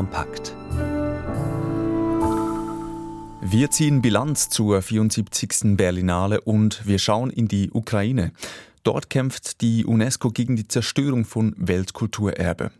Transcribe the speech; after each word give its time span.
kompakt. 0.00 0.56
Wir 3.42 3.70
ziehen 3.70 4.00
Bilanz 4.00 4.48
zur 4.48 4.80
74. 4.80 5.76
Berlinale 5.76 6.40
und 6.40 6.86
wir 6.86 6.98
schauen 6.98 7.28
in 7.28 7.48
die 7.48 7.70
Ukraine. 7.70 8.32
Dort 8.82 9.10
kämpft 9.10 9.60
die 9.60 9.84
UNESCO 9.84 10.30
gegen 10.30 10.56
die 10.56 10.66
Zerstörung 10.66 11.26
von 11.26 11.54
Weltkulturerbe. 11.58 12.70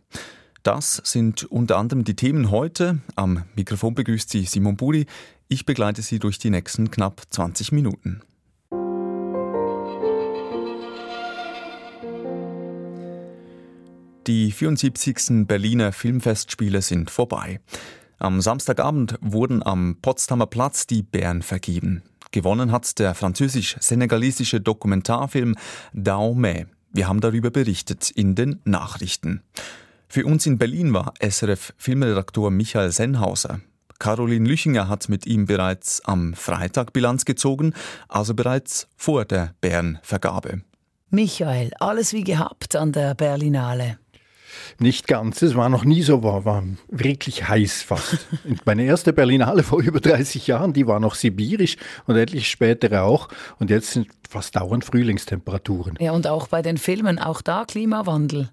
Das 0.63 0.99
sind 1.03 1.43
unter 1.43 1.77
anderem 1.77 2.05
die 2.05 2.15
Themen 2.15 2.49
heute. 2.49 2.97
Am 3.15 3.43
Mikrofon 3.55 3.93
begrüßt 3.93 4.31
Sie 4.31 4.45
Simon 4.45 4.75
Buri. 4.75 5.05
Ich 5.47 5.67
begleite 5.67 6.01
Sie 6.01 6.17
durch 6.17 6.39
die 6.39 6.49
nächsten 6.49 6.89
knapp 6.89 7.21
20 7.29 7.71
Minuten. 7.71 8.21
Die 14.27 14.51
74. 14.51 15.47
Berliner 15.47 15.91
Filmfestspiele 15.91 16.83
sind 16.83 17.09
vorbei. 17.09 17.59
Am 18.19 18.39
Samstagabend 18.39 19.17
wurden 19.19 19.63
am 19.63 19.97
Potsdamer 19.99 20.45
Platz 20.45 20.85
die 20.85 21.01
Bären 21.01 21.41
vergeben. 21.41 22.03
Gewonnen 22.29 22.71
hat 22.71 22.99
der 22.99 23.15
französisch-senegalesische 23.15 24.61
Dokumentarfilm 24.61 25.55
Daomé. 25.95 26.67
Wir 26.93 27.07
haben 27.07 27.19
darüber 27.19 27.49
berichtet 27.49 28.11
in 28.11 28.35
den 28.35 28.61
Nachrichten. 28.63 29.41
Für 30.07 30.27
uns 30.27 30.45
in 30.45 30.59
Berlin 30.59 30.93
war 30.93 31.13
SRF-Filmredaktor 31.19 32.51
Michael 32.51 32.91
Sennhauser. 32.91 33.59
Caroline 33.97 34.47
Lüchinger 34.47 34.87
hat 34.87 35.09
mit 35.09 35.25
ihm 35.25 35.47
bereits 35.47 36.05
am 36.05 36.35
Freitag 36.35 36.93
Bilanz 36.93 37.25
gezogen, 37.25 37.73
also 38.07 38.35
bereits 38.35 38.87
vor 38.95 39.25
der 39.25 39.55
Bärenvergabe. 39.61 40.61
Michael, 41.09 41.71
alles 41.79 42.13
wie 42.13 42.23
gehabt 42.23 42.75
an 42.75 42.91
der 42.91 43.15
Berlinale. 43.15 43.97
Nicht 44.79 45.07
ganz. 45.07 45.41
Es 45.41 45.55
war 45.55 45.69
noch 45.69 45.83
nie 45.83 46.01
so, 46.01 46.23
war, 46.23 46.45
war 46.45 46.63
wirklich 46.89 47.47
heiß 47.47 47.83
fast. 47.83 48.27
Meine 48.65 48.83
erste 48.83 49.13
Berlinale 49.13 49.63
vor 49.63 49.81
über 49.81 49.99
30 49.99 50.47
Jahren, 50.47 50.73
die 50.73 50.87
war 50.87 50.99
noch 50.99 51.15
sibirisch 51.15 51.77
und 52.05 52.15
etliche 52.15 52.45
spätere 52.45 53.03
auch. 53.03 53.29
Und 53.59 53.69
jetzt 53.69 53.91
sind 53.91 54.07
fast 54.29 54.55
dauernd 54.55 54.85
Frühlingstemperaturen. 54.85 55.97
Ja, 55.99 56.11
und 56.11 56.27
auch 56.27 56.47
bei 56.47 56.61
den 56.61 56.77
Filmen, 56.77 57.19
auch 57.19 57.41
da 57.41 57.65
Klimawandel. 57.65 58.49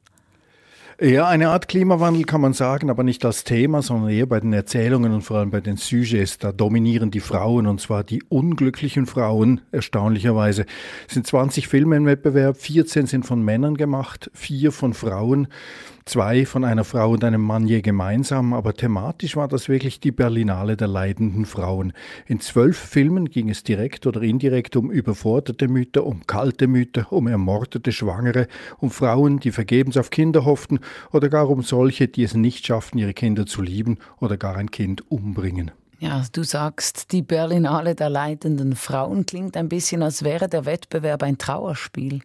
Ja, 1.01 1.29
eine 1.29 1.51
Art 1.51 1.69
Klimawandel 1.69 2.25
kann 2.25 2.41
man 2.41 2.55
sagen, 2.55 2.91
aber 2.91 3.05
nicht 3.05 3.25
als 3.25 3.45
Thema, 3.45 3.83
sondern 3.83 4.11
eher 4.11 4.27
bei 4.27 4.41
den 4.41 4.53
Erzählungen 4.53 5.13
und 5.15 5.23
vor 5.23 5.39
allem 5.39 5.53
bei 5.53 5.61
den 5.61 5.77
Sujets. 5.77 6.39
Da 6.39 6.51
dominieren 6.51 7.13
die 7.13 7.21
Frauen 7.21 7.69
und 7.69 7.81
zwar 7.81 8.03
die 8.03 8.21
unglücklichen 8.25 9.07
Frauen, 9.07 9.61
erstaunlicherweise. 9.71 10.67
Es 11.07 11.15
sind 11.15 11.25
20 11.25 11.69
Filme 11.69 11.95
im 11.95 12.07
Wettbewerb, 12.07 12.57
14 12.57 13.07
sind 13.07 13.25
von 13.25 13.45
Männern 13.45 13.77
gemacht, 13.77 14.29
vier 14.35 14.73
von 14.73 14.93
Frauen 14.93 15.47
zwei 16.09 16.47
von 16.47 16.65
einer 16.65 16.85
Frau 16.85 17.11
und 17.11 17.23
einem 17.23 17.43
Mann 17.43 17.67
je 17.67 17.83
gemeinsam, 17.83 18.55
aber 18.55 18.75
thematisch 18.75 19.37
war 19.37 19.47
das 19.47 19.69
wirklich 19.69 20.01
die 20.01 20.11
Berlinale 20.11 20.77
der 20.77 20.89
leidenden 20.89 21.45
Frauen. 21.45 21.93
In 22.27 22.41
zwölf 22.41 22.79
Filmen 22.79 23.29
ging 23.29 23.51
es 23.51 23.63
direkt 23.63 24.07
oder 24.07 24.23
indirekt 24.23 24.75
um 24.77 24.91
überforderte 24.91 25.69
Mütter, 25.69 26.07
um 26.07 26.27
kalte 26.27 26.67
Mütter, 26.67 27.13
um 27.13 27.27
ermordete 27.27 27.93
Schwangere, 27.93 28.49
um 28.79 28.91
Frauen, 28.91 29.39
die 29.39 29.53
vergebens 29.53 29.97
auf 29.97 30.11
Kinder 30.11 30.45
hofften 30.45 30.81
oder 31.13 31.29
gar 31.29 31.49
um 31.51 31.63
solche, 31.63 32.09
die 32.09 32.23
es 32.23 32.35
nicht 32.35 32.67
schafften, 32.67 32.99
ihre 32.99 33.15
Kinder 33.15 33.47
zu 33.47 33.61
lieben 33.61 33.99
oder 34.19 34.37
gar 34.37 34.57
ein 34.57 34.71
Kind 34.71 35.11
umbringen. 35.11 35.71
Ja, 36.01 36.25
du 36.33 36.43
sagst, 36.43 37.13
die 37.13 37.23
Berlinale 37.23 37.95
der 37.95 38.09
leidenden 38.09 38.77
Frauen 38.77 39.27
klingt 39.27 39.57
ein 39.57 39.69
bisschen, 39.69 40.03
als 40.03 40.23
wäre 40.23 40.49
der 40.49 40.65
Wettbewerb 40.65 41.23
ein 41.23 41.39
Trauerspiel. 41.39 42.21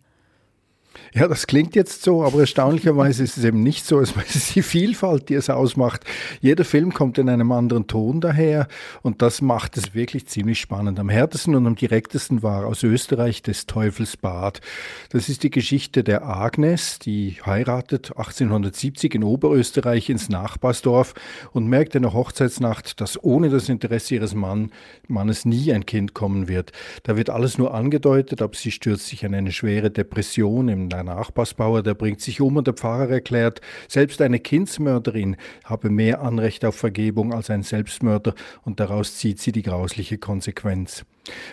Ja, 1.13 1.27
das 1.27 1.45
klingt 1.45 1.75
jetzt 1.75 2.01
so, 2.01 2.23
aber 2.23 2.39
erstaunlicherweise 2.39 3.23
ist 3.23 3.37
es 3.37 3.43
eben 3.43 3.61
nicht 3.61 3.85
so. 3.85 3.99
Es 3.99 4.13
ist 4.35 4.55
die 4.55 4.63
Vielfalt, 4.63 5.29
die 5.29 5.35
es 5.35 5.49
ausmacht. 5.49 6.03
Jeder 6.41 6.65
Film 6.65 6.93
kommt 6.93 7.17
in 7.17 7.29
einem 7.29 7.51
anderen 7.51 7.87
Ton 7.87 8.19
daher 8.19 8.67
und 9.01 9.21
das 9.21 9.41
macht 9.41 9.77
es 9.77 9.93
wirklich 9.93 10.27
ziemlich 10.27 10.59
spannend. 10.59 10.99
Am 10.99 11.09
härtesten 11.09 11.55
und 11.55 11.67
am 11.67 11.75
direktesten 11.75 12.41
war 12.41 12.65
aus 12.65 12.83
Österreich 12.83 13.43
des 13.43 13.67
Teufels 13.67 14.17
Bad. 14.17 14.61
Das 15.09 15.29
ist 15.29 15.43
die 15.43 15.51
Geschichte 15.51 16.03
der 16.03 16.25
Agnes, 16.25 16.99
die 16.99 17.37
heiratet 17.45 18.17
1870 18.17 19.13
in 19.15 19.23
Oberösterreich 19.23 20.09
ins 20.09 20.29
Nachbarsdorf 20.29 21.13
und 21.51 21.67
merkt 21.67 21.95
in 21.95 22.03
der 22.03 22.13
Hochzeitsnacht, 22.13 23.01
dass 23.01 23.23
ohne 23.23 23.49
das 23.49 23.69
Interesse 23.69 24.15
ihres 24.15 24.33
Mann, 24.33 24.71
Mannes 25.07 25.45
nie 25.45 25.71
ein 25.73 25.85
Kind 25.85 26.13
kommen 26.13 26.47
wird. 26.47 26.71
Da 27.03 27.17
wird 27.17 27.29
alles 27.29 27.57
nur 27.57 27.73
angedeutet, 27.73 28.41
aber 28.41 28.55
sie 28.55 28.71
stürzt 28.71 29.07
sich 29.07 29.23
in 29.23 29.35
eine 29.35 29.51
schwere 29.51 29.91
Depression 29.91 30.69
im 30.69 30.82
der 30.89 31.03
Nachbarsbauer, 31.03 31.83
der 31.83 31.93
bringt 31.93 32.21
sich 32.21 32.41
um 32.41 32.57
und 32.57 32.67
der 32.67 32.73
Pfarrer 32.73 33.09
erklärt, 33.09 33.61
selbst 33.87 34.21
eine 34.21 34.39
Kindsmörderin 34.39 35.35
habe 35.63 35.89
mehr 35.89 36.21
Anrecht 36.21 36.65
auf 36.65 36.75
Vergebung 36.75 37.33
als 37.33 37.49
ein 37.49 37.63
Selbstmörder 37.63 38.33
und 38.63 38.79
daraus 38.79 39.17
zieht 39.17 39.39
sie 39.39 39.51
die 39.51 39.63
grausliche 39.63 40.17
Konsequenz. 40.17 41.05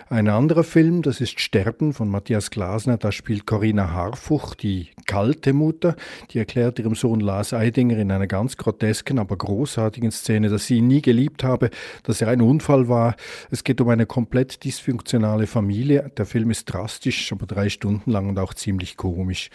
Ein 0.09 0.29
anderer 0.29 0.65
Film, 0.65 1.03
das 1.03 1.21
ist 1.21 1.39
Sterben 1.39 1.93
von 1.93 2.09
Matthias 2.09 2.51
Glasner, 2.51 2.97
da 2.97 3.13
spielt 3.13 3.47
Corinna 3.47 3.93
Harfuch, 3.93 4.57
die 4.57 4.89
kalte 5.07 5.53
Mutter, 5.53 5.95
die 6.31 6.39
erklärt 6.39 6.81
ihrem 6.81 6.97
Sohn 6.97 7.21
Lars 7.21 7.53
Eidinger 7.53 7.97
in 7.99 8.11
einer 8.11 8.27
ganz 8.27 8.57
grotesken, 8.57 9.21
aber 9.21 9.37
großartigen 9.37 10.11
Szene, 10.11 10.49
dass 10.49 10.67
sie 10.67 10.79
ihn 10.79 10.89
nie 10.89 11.03
geliebt 11.03 11.45
habe, 11.45 11.71
dass 12.03 12.21
er 12.21 12.29
ein 12.29 12.41
Unfall 12.41 12.89
war. 12.89 13.15
Es 13.53 13.63
geht 13.63 13.81
um 13.81 13.89
eine 13.89 14.07
komplett 14.07 14.65
dysfunktionale 14.65 15.47
Familie. 15.47 16.11
Der 16.17 16.27
Film 16.27 16.51
ist 16.51 16.65
drastisch, 16.65 17.31
aber 17.31 17.47
drei 17.47 17.69
Stunden 17.69 18.11
lang 18.11 18.29
und 18.29 18.39
auch 18.41 18.55
ziemlich 18.55 18.97
komisch. 18.97 19.51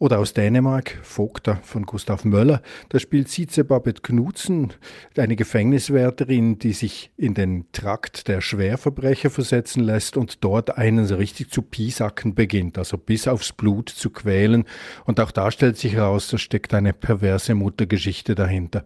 Oder 0.00 0.18
aus 0.18 0.34
Dänemark, 0.34 0.98
Vogter 1.02 1.60
von 1.62 1.86
Gustav 1.86 2.24
Möller, 2.24 2.60
da 2.88 2.98
spielt 2.98 3.28
Size 3.28 3.62
Babette 3.62 4.02
Knudsen, 4.02 4.72
eine 5.16 5.36
Gefängniswärterin, 5.36 6.58
die 6.58 6.72
sich 6.72 7.12
in 7.16 7.34
den 7.34 7.66
Trakt 7.70 8.26
der 8.26 8.40
Schwerverbrecher 8.40 9.30
versetzen 9.44 9.84
lässt 9.84 10.16
und 10.16 10.42
dort 10.42 10.78
einen 10.78 11.04
richtig 11.04 11.50
zu 11.50 11.62
piesacken 11.62 12.34
beginnt, 12.34 12.78
also 12.78 12.96
bis 12.96 13.28
aufs 13.28 13.52
Blut 13.52 13.90
zu 13.90 14.10
quälen. 14.10 14.64
Und 15.04 15.20
auch 15.20 15.30
da 15.30 15.50
stellt 15.50 15.76
sich 15.76 15.92
heraus, 15.94 16.28
da 16.28 16.38
steckt 16.38 16.72
eine 16.74 16.92
perverse 16.92 17.54
Muttergeschichte 17.54 18.34
dahinter. 18.34 18.84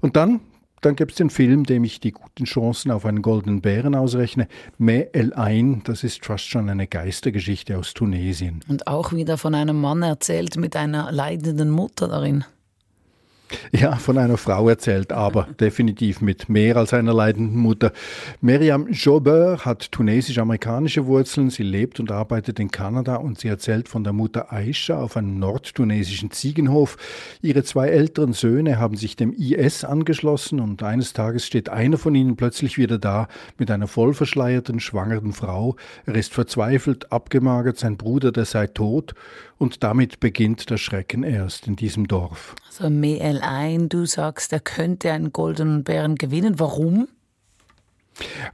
Und 0.00 0.16
dann 0.16 0.40
dann 0.82 0.94
gibt 0.94 1.12
es 1.12 1.16
den 1.16 1.30
Film, 1.30 1.64
dem 1.64 1.84
ich 1.84 2.00
die 2.00 2.12
guten 2.12 2.44
Chancen 2.44 2.90
auf 2.90 3.06
einen 3.06 3.22
goldenen 3.22 3.60
Bären 3.60 3.94
ausrechne. 3.94 4.46
Me 4.78 5.12
El 5.14 5.32
Ain, 5.34 5.82
das 5.84 6.04
ist 6.04 6.24
fast 6.24 6.44
schon 6.44 6.68
eine 6.68 6.86
Geistergeschichte 6.86 7.76
aus 7.78 7.94
Tunesien. 7.94 8.60
Und 8.68 8.86
auch 8.86 9.12
wieder 9.12 9.38
von 9.38 9.54
einem 9.54 9.80
Mann 9.80 10.02
erzählt 10.02 10.56
mit 10.58 10.76
einer 10.76 11.10
leidenden 11.10 11.70
Mutter 11.70 12.08
darin. 12.08 12.44
Ja, 13.72 13.96
von 13.96 14.18
einer 14.18 14.36
Frau 14.36 14.68
erzählt, 14.68 15.12
aber 15.12 15.48
definitiv 15.60 16.20
mit 16.20 16.48
mehr 16.48 16.76
als 16.76 16.92
einer 16.92 17.14
leidenden 17.14 17.58
Mutter. 17.58 17.92
Miriam 18.40 18.88
Jobert 18.88 19.64
hat 19.64 19.92
tunesisch-amerikanische 19.92 21.06
Wurzeln. 21.06 21.50
Sie 21.50 21.62
lebt 21.62 22.00
und 22.00 22.10
arbeitet 22.10 22.58
in 22.58 22.70
Kanada 22.70 23.16
und 23.16 23.38
sie 23.38 23.48
erzählt 23.48 23.88
von 23.88 24.02
der 24.02 24.12
Mutter 24.12 24.52
Aisha 24.52 25.00
auf 25.00 25.16
einem 25.16 25.38
nordtunesischen 25.38 26.30
Ziegenhof. 26.30 26.96
Ihre 27.40 27.62
zwei 27.62 27.88
älteren 27.88 28.32
Söhne 28.32 28.78
haben 28.78 28.96
sich 28.96 29.16
dem 29.16 29.32
IS 29.32 29.84
angeschlossen 29.84 30.60
und 30.60 30.82
eines 30.82 31.12
Tages 31.12 31.46
steht 31.46 31.68
einer 31.68 31.98
von 31.98 32.14
ihnen 32.14 32.36
plötzlich 32.36 32.78
wieder 32.78 32.98
da 32.98 33.28
mit 33.58 33.70
einer 33.70 33.86
vollverschleierten, 33.86 34.80
schwangeren 34.80 35.32
Frau. 35.32 35.76
Er 36.04 36.16
ist 36.16 36.34
verzweifelt, 36.34 37.12
abgemagert, 37.12 37.78
sein 37.78 37.96
Bruder, 37.96 38.32
der 38.32 38.44
sei 38.44 38.66
tot 38.66 39.14
und 39.58 39.82
damit 39.82 40.20
beginnt 40.20 40.70
der 40.70 40.76
Schrecken 40.76 41.22
erst 41.22 41.66
in 41.66 41.76
diesem 41.76 42.06
Dorf. 42.08 42.54
Also 42.66 42.90
Mel 42.90 43.40
ein, 43.42 43.88
du 43.88 44.06
sagst, 44.06 44.52
er 44.52 44.60
könnte 44.60 45.12
einen 45.12 45.32
goldenen 45.32 45.84
Bären 45.84 46.16
gewinnen. 46.16 46.58
Warum? 46.58 47.08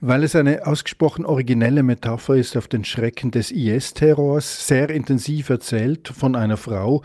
Weil 0.01 0.25
es 0.25 0.35
eine 0.35 0.67
ausgesprochen 0.67 1.25
originelle 1.25 1.83
Metapher 1.83 2.35
ist 2.35 2.57
auf 2.57 2.67
den 2.67 2.85
Schrecken 2.85 3.31
des 3.31 3.53
IS-Terrors, 3.53 4.67
sehr 4.67 4.91
intensiv 4.91 5.51
erzählt 5.51 6.09
von 6.09 6.35
einer 6.35 6.57
Frau. 6.57 7.03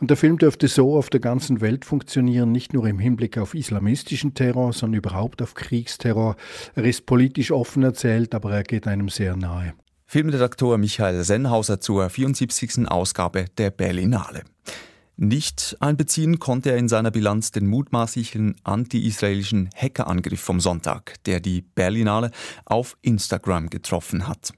Und 0.00 0.10
der 0.10 0.16
Film 0.16 0.38
dürfte 0.38 0.66
so 0.66 0.96
auf 0.96 1.10
der 1.10 1.20
ganzen 1.20 1.60
Welt 1.60 1.84
funktionieren, 1.84 2.50
nicht 2.50 2.72
nur 2.72 2.86
im 2.86 2.98
Hinblick 2.98 3.38
auf 3.38 3.54
islamistischen 3.54 4.34
Terror, 4.34 4.72
sondern 4.72 4.98
überhaupt 4.98 5.40
auf 5.40 5.54
Kriegsterror. 5.54 6.36
Er 6.74 6.84
ist 6.84 7.06
politisch 7.06 7.52
offen 7.52 7.84
erzählt, 7.84 8.34
aber 8.34 8.52
er 8.52 8.64
geht 8.64 8.88
einem 8.88 9.08
sehr 9.08 9.36
nahe. 9.36 9.74
Filmredaktor 10.12 10.76
Michael 10.76 11.22
Sennhauser 11.22 11.80
zur 11.80 12.10
74. 12.10 12.88
Ausgabe 12.88 13.44
der 13.58 13.70
Berlinale. 13.70 14.42
Nicht 15.16 15.76
einbeziehen 15.78 16.40
konnte 16.40 16.72
er 16.72 16.78
in 16.78 16.88
seiner 16.88 17.12
Bilanz 17.12 17.52
den 17.52 17.68
mutmaßlichen 17.68 18.56
anti-israelischen 18.64 19.70
Hackerangriff 19.72 20.40
vom 20.40 20.58
Sonntag, 20.58 21.22
der 21.26 21.38
die 21.38 21.62
Berlinale 21.62 22.32
auf 22.64 22.96
Instagram 23.02 23.70
getroffen 23.70 24.26
hat. 24.26 24.52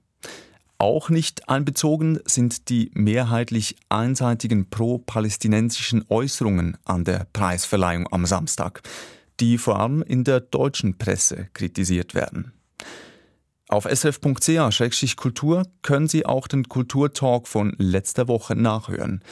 Auch 0.79 1.11
nicht 1.11 1.51
einbezogen 1.51 2.21
sind 2.25 2.71
die 2.71 2.91
mehrheitlich 2.95 3.77
einseitigen 3.91 4.71
pro-palästinensischen 4.71 6.07
Äußerungen 6.09 6.79
an 6.87 7.05
der 7.05 7.27
Preisverleihung 7.31 8.09
am 8.11 8.25
Samstag, 8.25 8.81
die 9.39 9.59
vor 9.59 9.79
allem 9.79 10.01
in 10.01 10.25
der 10.25 10.41
deutschen 10.41 10.97
Presse 10.97 11.49
kritisiert 11.53 12.15
werden. 12.15 12.53
Auf 13.69 13.85
srf.ch-kultur 13.85 15.63
können 15.83 16.09
Sie 16.09 16.27
auch 16.27 16.47
den 16.47 16.69
Kulturtalk 16.69 17.49
von 17.49 17.75
letzter 17.79 18.29
Woche 18.29 18.55
nachhören. 18.55 19.23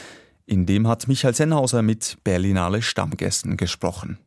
In 0.46 0.66
dem 0.66 0.88
hat 0.88 1.08
Michael 1.08 1.34
Sennhauser 1.34 1.82
mit 1.82 2.18
Berlinale 2.24 2.82
Stammgästen 2.82 3.56
gesprochen. 3.56 4.18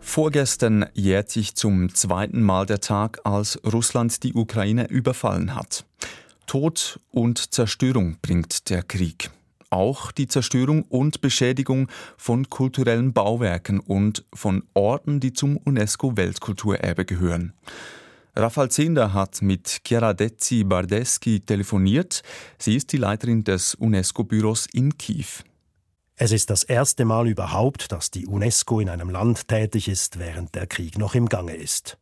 Vorgestern 0.00 0.86
jährt 0.92 1.30
sich 1.30 1.54
zum 1.54 1.94
zweiten 1.94 2.42
Mal 2.42 2.66
der 2.66 2.80
Tag, 2.80 3.20
als 3.24 3.58
Russland 3.64 4.22
die 4.24 4.34
Ukraine 4.34 4.88
überfallen 4.88 5.54
hat. 5.54 5.86
Tod 6.46 7.00
und 7.10 7.54
Zerstörung 7.54 8.18
bringt 8.20 8.68
der 8.68 8.82
Krieg. 8.82 9.30
Auch 9.72 10.12
die 10.12 10.28
Zerstörung 10.28 10.82
und 10.82 11.22
Beschädigung 11.22 11.88
von 12.18 12.50
kulturellen 12.50 13.14
Bauwerken 13.14 13.80
und 13.80 14.22
von 14.34 14.64
Orten, 14.74 15.18
die 15.18 15.32
zum 15.32 15.56
UNESCO-Weltkulturerbe 15.56 17.06
gehören. 17.06 17.54
Rafal 18.36 18.70
Zender 18.70 19.14
hat 19.14 19.40
mit 19.40 19.80
Chiara 19.82 20.12
Dezzi 20.12 20.64
Bardeschi 20.64 21.40
telefoniert. 21.40 22.22
Sie 22.58 22.76
ist 22.76 22.92
die 22.92 22.98
Leiterin 22.98 23.44
des 23.44 23.74
UNESCO-Büros 23.74 24.66
in 24.74 24.98
Kiew. 24.98 25.40
Es 26.16 26.32
ist 26.32 26.50
das 26.50 26.64
erste 26.64 27.06
Mal 27.06 27.26
überhaupt, 27.26 27.92
dass 27.92 28.10
die 28.10 28.26
UNESCO 28.26 28.80
in 28.80 28.90
einem 28.90 29.08
Land 29.08 29.48
tätig 29.48 29.88
ist, 29.88 30.18
während 30.18 30.54
der 30.54 30.66
Krieg 30.66 30.98
noch 30.98 31.14
im 31.14 31.30
Gange 31.30 31.54
ist. 31.54 31.96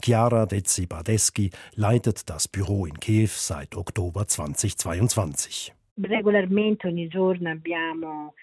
Chiara 0.00 0.46
Dezzi 0.46 0.86
Badeschi 0.86 1.50
leitet 1.74 2.30
das 2.30 2.46
Büro 2.46 2.86
in 2.86 3.00
Kiew 3.00 3.30
seit 3.34 3.74
Oktober 3.74 4.28
2022. 4.28 5.75
Regolarmente 5.98 6.88
ogni 6.88 7.08
giorno 7.08 7.50
abbiamo 7.50 8.34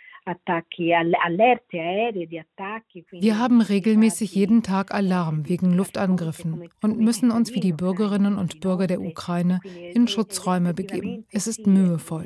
wir 3.12 3.40
haben 3.40 3.62
regelmäßig 3.62 4.36
jeden 4.36 4.64
Tag 4.64 4.94
Alarm 4.94 5.50
wegen 5.50 5.74
Luftangriffen 5.74 6.70
und 6.82 7.00
müssen 7.00 7.30
uns 7.32 7.54
wie 7.54 7.60
die 7.60 7.74
Bürgerinnen 7.74 8.38
und 8.38 8.62
Bürger 8.62 8.88
der 8.88 9.02
Ukraine 9.02 9.60
in 9.94 10.08
Schutzräume 10.08 10.74
begeben. 10.74 11.26
Es 11.30 11.48
ist 11.48 11.68
mühevoll. 11.68 12.26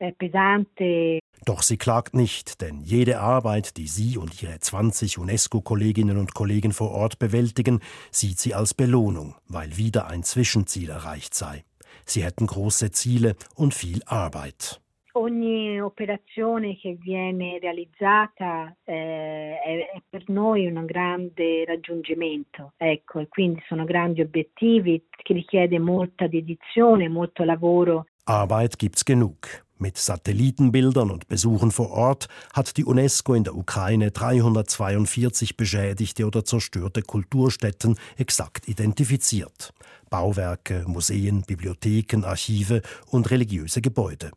Eh, 0.00 1.20
Doch 1.44 1.62
sie 1.62 1.76
klagt 1.76 2.16
nicht, 2.16 2.60
denn 2.60 2.80
jede 2.80 3.20
Arbeit, 3.20 3.76
die 3.76 3.86
sie 3.86 4.18
und 4.18 4.42
ihre 4.42 4.58
20 4.58 5.18
UNESCO-Kolleginnen 5.18 6.16
und 6.16 6.34
Kollegen 6.34 6.72
vor 6.72 6.90
Ort 6.90 7.20
bewältigen, 7.20 7.78
sieht 8.10 8.40
sie 8.40 8.54
als 8.54 8.74
Belohnung, 8.74 9.36
weil 9.46 9.76
wieder 9.76 10.08
ein 10.08 10.24
Zwischenziel 10.24 10.90
erreicht 10.90 11.34
sei. 11.34 11.64
Sie 12.04 12.22
hätten 12.22 12.46
große 12.46 12.90
Ziele 12.90 13.36
und 13.56 13.74
viel 13.74 14.00
Arbeit. 14.06 14.80
Ogni 15.16 15.80
operazione 15.80 16.76
che 16.76 16.96
viene 17.00 17.58
realizzata 17.60 18.74
eh, 18.82 19.60
è, 19.62 20.02
per 20.08 20.24
noi 20.26 20.66
un 20.66 20.84
grande 20.84 21.64
raggiungimento, 21.64 22.72
ecco, 22.76 23.20
e 23.20 23.28
quindi 23.28 23.62
sono 23.68 23.84
grandi 23.84 24.22
obiettivi 24.22 25.06
che 25.08 25.32
richiede 25.32 25.78
molta 25.78 26.26
dedizione, 26.26 27.08
molto 27.08 27.44
lavoro. 27.44 28.06
Arbeit 28.24 28.76
gibt's 28.76 29.04
genug. 29.04 29.63
Mit 29.76 29.98
Satellitenbildern 29.98 31.10
und 31.10 31.26
Besuchen 31.26 31.72
vor 31.72 31.90
Ort 31.90 32.28
hat 32.52 32.76
die 32.76 32.84
UNESCO 32.84 33.34
in 33.34 33.42
der 33.42 33.56
Ukraine 33.56 34.12
342 34.12 35.56
beschädigte 35.56 36.26
oder 36.26 36.44
zerstörte 36.44 37.02
Kulturstätten 37.02 37.98
exakt 38.16 38.68
identifiziert. 38.68 39.72
Bauwerke, 40.10 40.84
Museen, 40.86 41.42
Bibliotheken, 41.42 42.24
Archive 42.24 42.82
und 43.10 43.30
religiöse 43.32 43.80
Gebäude. 43.80 44.30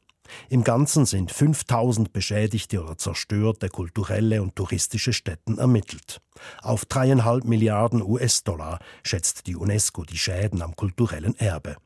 Im 0.50 0.64
Ganzen 0.64 1.06
sind 1.06 1.32
5000 1.32 2.12
beschädigte 2.12 2.84
oder 2.84 2.98
zerstörte 2.98 3.70
kulturelle 3.70 4.42
und 4.42 4.56
touristische 4.56 5.14
Stätten 5.14 5.60
ermittelt. 5.60 6.20
Auf 6.62 6.86
dreieinhalb 6.86 7.46
Milliarden 7.46 8.02
US-Dollar 8.02 8.80
schätzt 9.04 9.48
die 9.48 9.56
UNESCO 9.56 10.04
die 10.04 10.18
Schäden 10.18 10.62
am 10.62 10.76
kulturellen 10.76 11.36
Erbe. 11.36 11.78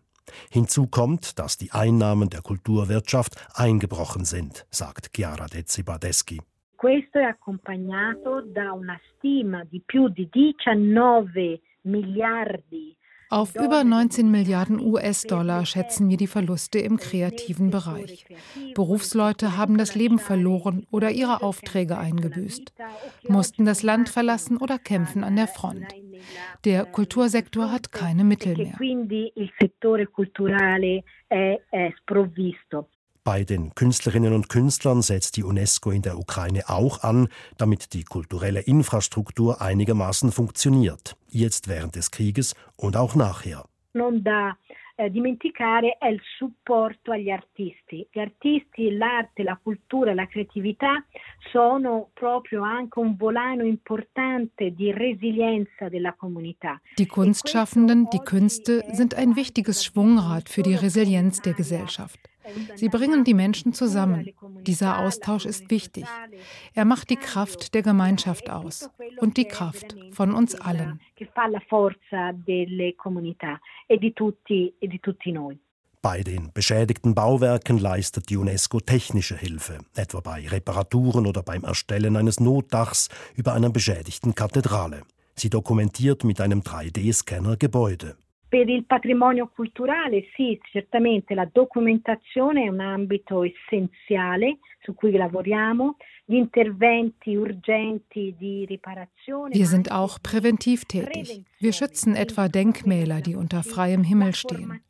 Hinzu 0.49 0.87
kommt, 0.87 1.39
dass 1.39 1.57
die 1.57 1.71
Einnahmen 1.71 2.29
der 2.29 2.41
Kulturwirtschaft 2.41 3.35
eingebrochen 3.53 4.25
sind, 4.25 4.65
sagt 4.69 5.11
Chiara 5.13 5.45
Dezzi-Badeschi. 5.45 6.41
Questo 6.75 7.19
è 7.19 7.23
accompagnato 7.23 8.41
da 8.41 8.73
una 8.73 8.99
stima 9.15 9.63
di 9.63 9.81
più 9.85 10.07
di 10.09 10.27
19 10.33 11.61
miliardi 11.83 12.97
auf 13.31 13.55
über 13.55 13.85
19 13.85 14.29
Milliarden 14.29 14.79
US-Dollar 14.79 15.65
schätzen 15.65 16.09
wir 16.09 16.17
die 16.17 16.27
Verluste 16.27 16.79
im 16.79 16.97
kreativen 16.97 17.71
Bereich. 17.71 18.25
Berufsleute 18.75 19.55
haben 19.55 19.77
das 19.77 19.95
Leben 19.95 20.19
verloren 20.19 20.85
oder 20.91 21.11
ihre 21.11 21.41
Aufträge 21.41 21.97
eingebüßt, 21.97 22.73
mussten 23.29 23.65
das 23.65 23.83
Land 23.83 24.09
verlassen 24.09 24.57
oder 24.57 24.77
kämpfen 24.77 25.23
an 25.23 25.37
der 25.37 25.47
Front. 25.47 25.95
Der 26.65 26.85
Kultursektor 26.85 27.71
hat 27.71 27.91
keine 27.91 28.23
Mittel 28.23 28.55
mehr. 28.57 28.77
Bei 33.23 33.43
den 33.43 33.75
Künstlerinnen 33.75 34.33
und 34.33 34.49
Künstlern 34.49 35.03
setzt 35.03 35.37
die 35.37 35.43
UNESCO 35.43 35.91
in 35.91 36.01
der 36.01 36.17
Ukraine 36.17 36.69
auch 36.69 37.03
an, 37.03 37.27
damit 37.57 37.93
die 37.93 38.03
kulturelle 38.03 38.61
Infrastruktur 38.61 39.61
einigermaßen 39.61 40.31
funktioniert, 40.31 41.15
jetzt 41.27 41.67
während 41.67 41.95
des 41.95 42.09
Krieges 42.09 42.55
und 42.77 42.97
auch 42.97 43.13
nachher. 43.13 43.65
Non 43.93 44.23
da 44.23 44.55
eh, 44.95 45.09
dimenticare 45.09 45.97
è 45.97 46.07
il 46.07 46.21
supporto 46.37 47.11
agli 47.11 47.29
artisti. 47.29 48.07
Gli 48.11 48.19
artisti, 48.19 48.91
l'arte, 48.95 49.43
la 49.43 49.59
cultura, 49.61 50.13
la 50.13 50.27
creatività 50.27 51.03
sono 51.51 52.09
proprio 52.13 52.63
anche 52.63 52.99
un 52.99 53.15
volano 53.15 53.63
importante 53.63 54.71
di 54.73 54.91
resilienza 54.91 55.89
della 55.89 56.13
comunità. 56.13 56.79
Die 56.97 57.07
Kunstschaffenden, 57.07 58.07
die 58.11 58.19
Künste 58.23 58.83
sind 58.91 59.15
ein 59.15 59.35
wichtiges 59.35 59.83
Schwungrad 59.83 60.49
für 60.49 60.61
die 60.61 60.75
Resilienz 60.75 61.41
der 61.41 61.53
Gesellschaft. 61.53 62.30
Sie 62.75 62.89
bringen 62.89 63.23
die 63.23 63.33
Menschen 63.33 63.73
zusammen. 63.73 64.27
Dieser 64.61 64.99
Austausch 64.99 65.45
ist 65.45 65.69
wichtig. 65.69 66.05
Er 66.73 66.85
macht 66.85 67.09
die 67.09 67.15
Kraft 67.15 67.73
der 67.73 67.81
Gemeinschaft 67.81 68.49
aus 68.49 68.89
und 69.17 69.37
die 69.37 69.45
Kraft 69.45 69.95
von 70.11 70.33
uns 70.33 70.55
allen. 70.55 70.99
Bei 76.03 76.23
den 76.23 76.51
beschädigten 76.51 77.13
Bauwerken 77.13 77.77
leistet 77.77 78.29
die 78.31 78.37
UNESCO 78.37 78.79
technische 78.79 79.37
Hilfe, 79.37 79.77
etwa 79.95 80.19
bei 80.19 80.47
Reparaturen 80.47 81.27
oder 81.27 81.43
beim 81.43 81.63
Erstellen 81.63 82.15
eines 82.15 82.39
Notdachs 82.39 83.09
über 83.35 83.53
einer 83.53 83.69
beschädigten 83.69 84.33
Kathedrale. 84.33 85.03
Sie 85.35 85.51
dokumentiert 85.51 86.23
mit 86.23 86.41
einem 86.41 86.61
3D-Scanner 86.61 87.55
Gebäude. 87.55 88.15
Per 88.51 88.67
il 88.67 88.83
patrimonio 88.83 89.47
culturale 89.47 90.25
sì, 90.35 90.59
certamente 90.73 91.33
la 91.33 91.49
documentazione 91.49 92.65
è 92.65 92.67
un 92.67 92.81
ambito 92.81 93.45
essenziale 93.45 94.57
su 94.81 94.93
cui 94.93 95.13
lavoriamo. 95.13 95.95
Gli 96.25 96.35
interventi 96.35 97.33
urgenti 97.37 98.35
di 98.37 98.65
riparazione. 98.65 99.55
Wir 99.55 99.65
sind 99.65 99.89
auch 99.89 100.19
präventiv 100.21 100.83
tätig. 100.83 101.45
Wir 101.59 101.71
schützen 101.71 102.13
etwa 102.13 102.49
Denkmäler, 102.49 103.21
die 103.21 103.35
unter 103.35 103.63
freiem 103.63 104.03
Himmel 104.03 104.35
stehen. 104.35 104.83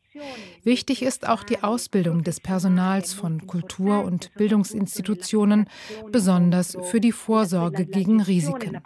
Wichtig 0.62 1.02
ist 1.02 1.28
auch 1.28 1.42
die 1.42 1.62
Ausbildung 1.62 2.22
des 2.22 2.40
Personals 2.40 3.12
von 3.12 3.46
Kultur- 3.46 4.04
und 4.04 4.32
Bildungsinstitutionen, 4.34 5.68
besonders 6.10 6.76
für 6.82 7.00
die 7.00 7.12
Vorsorge 7.12 7.86
gegen 7.86 8.20
Risiken. 8.20 8.78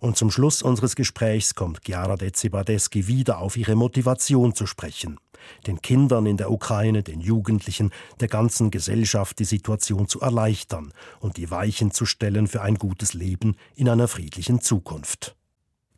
Und 0.00 0.16
zum 0.16 0.30
Schluss 0.30 0.62
unseres 0.62 0.96
Gesprächs 0.96 1.54
kommt 1.54 1.80
Chiara 1.84 2.16
Dezibadeschi 2.16 3.06
wieder 3.06 3.38
auf 3.38 3.56
ihre 3.56 3.74
Motivation 3.74 4.54
zu 4.54 4.66
sprechen. 4.66 5.18
Den 5.66 5.80
Kindern 5.80 6.26
in 6.26 6.36
der 6.36 6.50
Ukraine, 6.50 7.02
den 7.02 7.20
Jugendlichen, 7.20 7.90
der 8.20 8.28
ganzen 8.28 8.70
Gesellschaft 8.70 9.38
die 9.38 9.44
Situation 9.44 10.06
zu 10.06 10.20
erleichtern 10.20 10.92
und 11.20 11.38
die 11.38 11.50
Weichen 11.50 11.90
zu 11.90 12.04
stellen 12.04 12.46
für 12.46 12.62
ein 12.62 12.76
gutes 12.76 13.14
Leben 13.14 13.56
in 13.74 13.88
einer 13.88 14.06
friedlichen 14.06 14.60
Zukunft. 14.60 15.34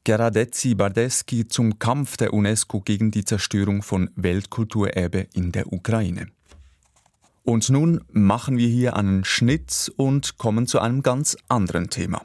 Geradezzi 0.05 0.75
Bardeschi 0.75 1.47
zum 1.47 1.79
Kampf 1.79 2.17
der 2.17 2.35
UNESCO 2.35 2.81
gegen 2.81 3.13
die 3.13 3.25
Zerstörung 3.25 3.83
von 3.83 4.11
Weltkulturerbe 4.17 5.29
in 5.33 5.53
der 5.53 5.73
Ukraine. 5.73 6.27
Und 7.45 7.71
nun 7.71 8.01
machen 8.11 8.59
wir 8.59 8.67
hier 8.67 8.97
einen 8.97 9.25
Schnitt 9.25 9.93
und 9.97 10.39
kommen 10.39 10.67
zu 10.67 10.81
einem 10.81 11.05
ganz 11.05 11.37
anderen 11.49 11.89
Thema. 11.89 12.23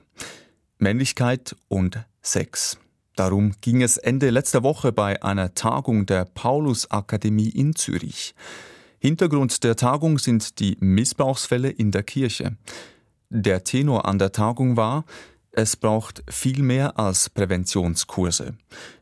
Männlichkeit 0.79 1.55
und 1.67 2.03
Sex. 2.23 2.79
Darum 3.15 3.53
ging 3.61 3.83
es 3.83 3.97
Ende 3.97 4.31
letzter 4.31 4.63
Woche 4.63 4.91
bei 4.91 5.21
einer 5.21 5.53
Tagung 5.53 6.07
der 6.07 6.25
Paulus-Akademie 6.25 7.49
in 7.49 7.75
Zürich. 7.75 8.33
Hintergrund 8.97 9.63
der 9.63 9.75
Tagung 9.75 10.17
sind 10.17 10.59
die 10.59 10.77
Missbrauchsfälle 10.79 11.69
in 11.69 11.91
der 11.91 12.01
Kirche. 12.01 12.57
Der 13.29 13.63
Tenor 13.63 14.05
an 14.05 14.17
der 14.17 14.31
Tagung 14.31 14.77
war, 14.77 15.05
es 15.57 15.75
braucht 15.75 16.23
viel 16.29 16.61
mehr 16.61 16.99
als 16.99 17.31
Präventionskurse, 17.31 18.53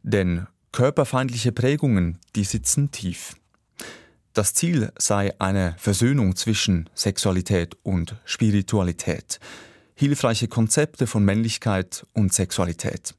denn 0.03 0.47
körperfeindliche 0.71 1.51
Prägungen, 1.51 2.17
die 2.33 2.45
sitzen 2.45 2.91
tief. 2.91 3.35
Das 4.31 4.53
Ziel 4.53 4.89
sei 4.97 5.33
eine 5.37 5.75
Versöhnung 5.77 6.37
zwischen 6.37 6.89
Sexualität 6.95 7.75
und 7.83 8.15
Spiritualität, 8.23 9.41
hilfreiche 9.95 10.47
Konzepte 10.47 11.07
von 11.07 11.25
Männlichkeit 11.25 12.05
und 12.13 12.33
Sexualität. 12.33 13.15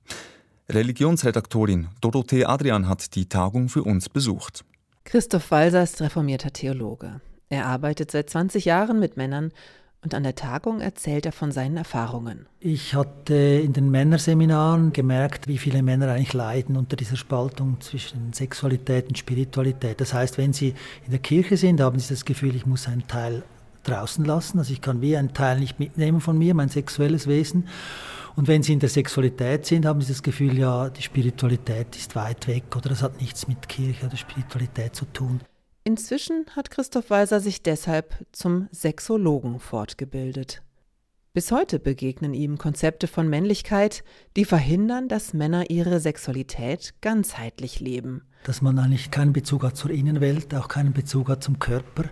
Religionsredaktorin 0.70 1.88
Dorothee 2.00 2.46
Adrian 2.46 2.88
hat 2.88 3.14
die 3.14 3.28
Tagung 3.28 3.68
für 3.68 3.82
uns 3.82 4.08
besucht. 4.08 4.64
Christoph 5.04 5.50
Walser 5.50 5.82
ist 5.82 6.00
reformierter 6.00 6.54
Theologe. 6.54 7.20
Er 7.50 7.66
arbeitet 7.66 8.10
seit 8.10 8.30
20 8.30 8.64
Jahren 8.64 8.98
mit 8.98 9.18
Männern 9.18 9.52
und 10.06 10.14
an 10.14 10.22
der 10.22 10.36
Tagung 10.36 10.80
erzählt 10.80 11.26
er 11.26 11.32
von 11.32 11.50
seinen 11.50 11.76
Erfahrungen. 11.76 12.46
Ich 12.60 12.94
hatte 12.94 13.34
in 13.34 13.72
den 13.72 13.90
Männerseminaren 13.90 14.92
gemerkt, 14.92 15.48
wie 15.48 15.58
viele 15.58 15.82
Männer 15.82 16.12
eigentlich 16.12 16.32
leiden 16.32 16.76
unter 16.76 16.94
dieser 16.94 17.16
Spaltung 17.16 17.80
zwischen 17.80 18.32
Sexualität 18.32 19.08
und 19.08 19.18
Spiritualität. 19.18 20.00
Das 20.00 20.14
heißt, 20.14 20.38
wenn 20.38 20.52
sie 20.52 20.74
in 21.04 21.10
der 21.10 21.18
Kirche 21.18 21.56
sind, 21.56 21.80
haben 21.80 21.98
sie 21.98 22.14
das 22.14 22.24
Gefühl, 22.24 22.54
ich 22.54 22.66
muss 22.66 22.86
einen 22.86 23.08
Teil 23.08 23.42
draußen 23.82 24.24
lassen. 24.24 24.60
Also 24.60 24.72
ich 24.72 24.80
kann 24.80 25.00
wie 25.00 25.16
einen 25.16 25.34
Teil 25.34 25.58
nicht 25.58 25.80
mitnehmen 25.80 26.20
von 26.20 26.38
mir, 26.38 26.54
mein 26.54 26.68
sexuelles 26.68 27.26
Wesen. 27.26 27.66
Und 28.36 28.46
wenn 28.46 28.62
sie 28.62 28.74
in 28.74 28.78
der 28.78 28.90
Sexualität 28.90 29.66
sind, 29.66 29.86
haben 29.86 30.02
sie 30.02 30.12
das 30.12 30.22
Gefühl, 30.22 30.56
ja, 30.56 30.88
die 30.88 31.02
Spiritualität 31.02 31.96
ist 31.96 32.14
weit 32.14 32.46
weg 32.46 32.76
oder 32.76 32.90
das 32.90 33.02
hat 33.02 33.20
nichts 33.20 33.48
mit 33.48 33.68
Kirche 33.68 34.06
oder 34.06 34.16
Spiritualität 34.16 34.94
zu 34.94 35.04
tun. 35.06 35.40
Inzwischen 35.86 36.46
hat 36.56 36.72
Christoph 36.72 37.10
Walser 37.10 37.38
sich 37.38 37.62
deshalb 37.62 38.26
zum 38.32 38.66
Sexologen 38.72 39.60
fortgebildet. 39.60 40.60
Bis 41.32 41.52
heute 41.52 41.78
begegnen 41.78 42.34
ihm 42.34 42.58
Konzepte 42.58 43.06
von 43.06 43.28
Männlichkeit, 43.28 44.02
die 44.34 44.44
verhindern, 44.44 45.06
dass 45.06 45.32
Männer 45.32 45.70
ihre 45.70 46.00
Sexualität 46.00 46.94
ganzheitlich 47.02 47.78
leben. 47.78 48.22
Dass 48.42 48.62
man 48.62 48.80
eigentlich 48.80 49.12
keinen 49.12 49.32
Bezug 49.32 49.62
hat 49.62 49.76
zur 49.76 49.92
Innenwelt, 49.92 50.52
auch 50.56 50.66
keinen 50.66 50.92
Bezug 50.92 51.28
hat 51.28 51.44
zum 51.44 51.60
Körper. 51.60 52.06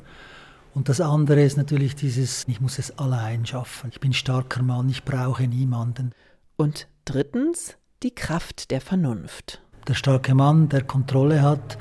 Und 0.73 0.89
das 0.89 1.01
andere 1.01 1.43
ist 1.43 1.57
natürlich 1.57 1.97
dieses, 1.97 2.47
ich 2.47 2.61
muss 2.61 2.79
es 2.79 2.97
allein 2.97 3.45
schaffen. 3.45 3.91
Ich 3.91 3.99
bin 3.99 4.13
starker 4.13 4.63
Mann, 4.63 4.89
ich 4.89 5.03
brauche 5.03 5.49
niemanden. 5.49 6.13
Und 6.55 6.87
drittens 7.05 7.77
die 8.05 8.15
Kraft 8.15 8.71
der 8.71 8.81
Vernunft. 8.81 9.61
Der 9.89 9.95
starke 9.95 10.33
Mann, 10.37 10.69
der 10.69 10.85
Kontrolle 10.85 11.43
hat 11.43 11.77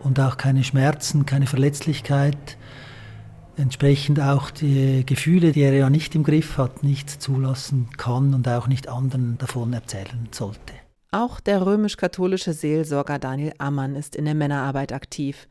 und 0.00 0.20
auch 0.20 0.36
keine 0.36 0.64
Schmerzen, 0.64 1.26
keine 1.26 1.46
Verletzlichkeit, 1.46 2.56
entsprechend 3.56 4.20
auch 4.20 4.50
die 4.50 5.04
Gefühle, 5.04 5.52
die 5.52 5.62
er 5.62 5.74
ja 5.74 5.90
nicht 5.90 6.14
im 6.14 6.24
Griff 6.24 6.58
hat, 6.58 6.82
nicht 6.82 7.10
zulassen 7.10 7.88
kann 7.96 8.34
und 8.34 8.48
auch 8.48 8.68
nicht 8.68 8.88
anderen 8.88 9.38
davon 9.38 9.72
erzählen 9.72 10.28
sollte. 10.30 10.74
Auch 11.10 11.40
der 11.40 11.64
römisch-katholische 11.64 12.52
Seelsorger 12.52 13.18
Daniel 13.18 13.54
Ammann 13.58 13.96
ist 13.96 14.14
in 14.14 14.26
der 14.26 14.34
Männerarbeit 14.34 14.92
aktiv. 14.92 15.48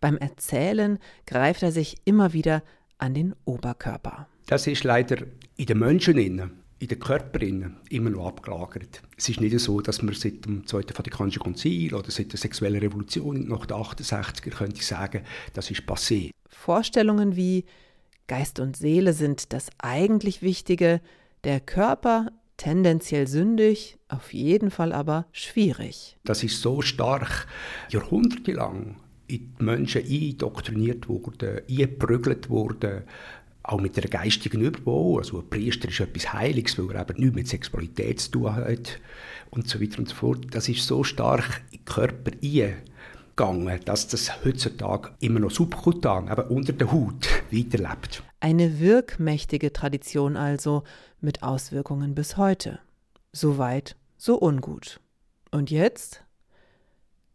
Beim 0.00 0.16
Erzählen 0.16 0.98
greift 1.26 1.62
er 1.62 1.72
sich 1.72 1.96
immer 2.04 2.32
wieder 2.32 2.62
an 2.98 3.14
den 3.14 3.34
Oberkörper. 3.44 4.26
Das 4.46 4.66
ist 4.66 4.84
leider 4.84 5.18
in 5.56 5.66
den 5.66 5.78
Menschen 5.78 6.16
in 6.78 6.88
den 6.88 6.98
Körpern 6.98 7.76
immer 7.88 8.10
noch 8.10 8.26
abgelagert. 8.26 9.02
Es 9.16 9.28
ist 9.28 9.40
nicht 9.40 9.58
so, 9.60 9.80
dass 9.80 10.02
man 10.02 10.14
seit 10.14 10.44
dem 10.44 10.66
Zweiten 10.66 10.92
Vatikanischen 10.92 11.40
Konzil 11.40 11.94
oder 11.94 12.10
seit 12.10 12.32
der 12.32 12.38
sexuellen 12.38 12.80
Revolution 12.80 13.48
nach 13.48 13.66
den 13.66 13.76
68er 13.76 14.50
könnte 14.50 14.76
ich 14.76 14.86
sagen, 14.86 15.22
das 15.54 15.70
ist 15.70 15.82
passé. 15.82 16.30
Vorstellungen 16.48 17.36
wie 17.36 17.64
Geist 18.26 18.60
und 18.60 18.76
Seele 18.76 19.12
sind 19.12 19.52
das 19.52 19.68
eigentlich 19.78 20.42
Wichtige, 20.42 21.00
der 21.44 21.60
Körper 21.60 22.30
tendenziell 22.56 23.26
sündig, 23.26 23.98
auf 24.08 24.32
jeden 24.32 24.70
Fall 24.70 24.92
aber 24.92 25.26
schwierig. 25.32 26.16
Das 26.24 26.42
ist 26.42 26.60
so 26.60 26.82
stark 26.82 27.46
jahrhundertelang 27.90 28.96
in 29.28 29.54
die 29.58 29.64
Menschen 29.64 30.02
eindoktriniert 30.04 31.08
worden, 31.08 31.60
eingeprügelt 31.68 32.48
worden, 32.48 33.04
auch 33.66 33.80
mit 33.80 33.96
der 33.96 34.08
geistigen 34.08 34.60
Überbau. 34.60 35.18
Also 35.18 35.40
ein 35.40 35.48
Priester 35.50 35.88
ist 35.88 36.00
etwas 36.00 36.32
Heiliges, 36.32 36.78
weil 36.78 36.94
er 36.94 37.08
eben 37.08 37.20
nichts 37.20 37.34
mit 37.34 37.48
Sexualität 37.48 38.20
zu 38.20 38.30
tun 38.30 38.54
hat 38.54 39.00
und 39.50 39.68
so 39.68 39.80
weiter 39.80 39.98
und 39.98 40.08
so 40.08 40.14
fort. 40.14 40.46
Das 40.50 40.68
ist 40.68 40.86
so 40.86 41.04
stark 41.04 41.62
in 41.70 41.78
den 41.78 41.84
Körper 41.84 42.30
eingegangen, 42.42 43.80
dass 43.84 44.08
das 44.08 44.44
heutzutage 44.44 45.10
immer 45.20 45.40
noch 45.40 45.50
subkutan, 45.50 46.30
eben 46.30 46.48
unter 46.48 46.72
der 46.72 46.92
Haut, 46.92 47.28
weiterlebt. 47.50 48.22
Eine 48.40 48.78
wirkmächtige 48.78 49.72
Tradition 49.72 50.36
also, 50.36 50.84
mit 51.20 51.42
Auswirkungen 51.42 52.14
bis 52.14 52.36
heute. 52.36 52.78
So 53.32 53.58
weit, 53.58 53.96
so 54.16 54.40
ungut. 54.40 55.00
Und 55.50 55.70
jetzt? 55.70 56.22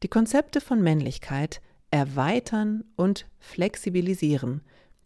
Die 0.03 0.07
Konzepte 0.07 0.61
von 0.61 0.81
Männlichkeit 0.81 1.61
erweitern 1.91 2.85
und 2.95 3.27
flexibilisieren. 3.39 4.61